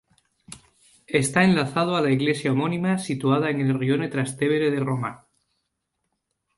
[1.23, 5.27] Está enlazado a la iglesia homónima situada en el rione Trastevere de Roma.